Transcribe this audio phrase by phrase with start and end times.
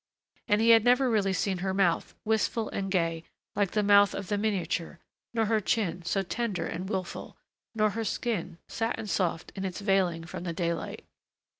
[0.47, 3.23] And he had never really seen her mouth wistful and gay,
[3.55, 4.97] like the mouth of the miniature...
[5.31, 7.37] nor her chin, so tender and willful...
[7.75, 11.05] nor her skin, satin soft, in its veiling from the daylight....